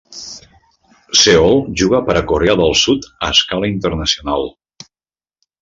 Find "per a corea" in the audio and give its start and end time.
2.09-2.57